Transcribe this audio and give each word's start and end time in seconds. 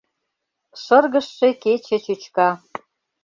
Шыргыжше 0.83 1.49
кече 1.63 1.97
чӱчка. 2.05 2.49